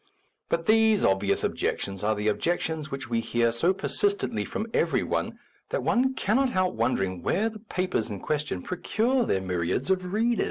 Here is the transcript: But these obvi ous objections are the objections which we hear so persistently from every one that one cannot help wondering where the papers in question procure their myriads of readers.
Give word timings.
But 0.49 0.65
these 0.65 1.03
obvi 1.03 1.31
ous 1.31 1.43
objections 1.43 2.03
are 2.03 2.15
the 2.15 2.27
objections 2.27 2.89
which 2.89 3.07
we 3.07 3.19
hear 3.19 3.51
so 3.51 3.71
persistently 3.71 4.43
from 4.43 4.65
every 4.73 5.03
one 5.03 5.37
that 5.69 5.83
one 5.83 6.15
cannot 6.15 6.49
help 6.49 6.73
wondering 6.73 7.21
where 7.21 7.49
the 7.49 7.59
papers 7.59 8.09
in 8.09 8.19
question 8.19 8.63
procure 8.63 9.27
their 9.27 9.41
myriads 9.41 9.91
of 9.91 10.11
readers. 10.11 10.39